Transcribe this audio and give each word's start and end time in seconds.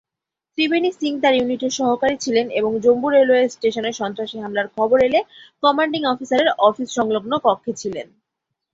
ত্রিবেণী 0.53 0.89
সিং 0.91 1.11
তার 1.23 1.33
ইউনিটের 1.37 1.73
সহকারী 1.79 2.15
ছিলেন 2.21 2.45
এবং 2.59 2.71
জম্মু 2.83 3.07
রেলওয়ে 3.09 3.43
স্টেশনে 3.47 3.91
সন্ত্রাসী 3.93 4.37
হামলার 4.43 4.67
খবর 4.75 4.97
এলে 5.07 5.19
কমান্ডিং 5.63 6.01
অফিসারের 6.05 6.49
অফিস 6.67 6.89
সংলগ্ন 6.97 7.31
কক্ষে 7.45 7.73
ছিলেন। 7.81 8.07